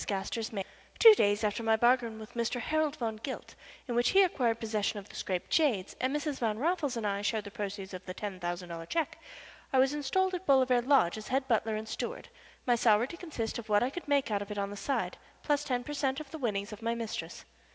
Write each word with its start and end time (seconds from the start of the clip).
GASTER'S 0.07 0.51
MAID 0.51 0.65
Two 0.97 1.13
days 1.13 1.43
after 1.43 1.61
my 1.61 1.75
bargain 1.75 2.17
with 2.17 2.33
Mr. 2.33 2.59
Harold 2.59 2.95
Van 2.95 3.17
Gilt, 3.17 3.53
in 3.87 3.93
which 3.93 4.09
he 4.09 4.23
acquired 4.23 4.59
possession 4.59 4.97
of 4.97 5.07
the 5.09 5.15
Scrappe 5.15 5.47
jades 5.47 5.95
and 6.01 6.11
Mrs. 6.15 6.39
Van 6.39 6.57
Raffles 6.57 6.97
and 6.97 7.05
I 7.05 7.21
shared 7.21 7.43
the 7.43 7.51
proceeds 7.51 7.93
of 7.93 8.03
the 8.07 8.13
ten 8.15 8.39
thousand 8.39 8.69
dollars 8.69 8.87
check, 8.89 9.19
I 9.71 9.77
was 9.77 9.93
installed 9.93 10.33
at 10.33 10.47
Bolivar 10.47 10.81
Lodge 10.81 11.19
as 11.19 11.27
head 11.27 11.47
butler 11.47 11.75
and 11.75 11.87
steward, 11.87 12.29
my 12.65 12.73
salary 12.73 13.09
to 13.09 13.17
consist 13.17 13.59
of 13.59 13.69
what 13.69 13.83
I 13.83 13.91
could 13.91 14.07
make 14.07 14.31
out 14.31 14.41
of 14.41 14.49
it 14.49 14.57
on 14.57 14.71
the 14.71 14.75
side, 14.75 15.19
plus 15.43 15.63
ten 15.63 15.83
per 15.83 15.93
cent. 15.93 16.19
of 16.19 16.31
the 16.31 16.39
winnings 16.39 16.73
of 16.73 16.81
my 16.81 16.95
mistress. 16.95 17.45